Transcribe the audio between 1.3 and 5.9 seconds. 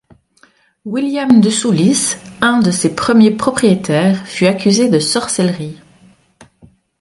de Soulis, un de ses premiers propriétaires fut accusé de sorcellerie.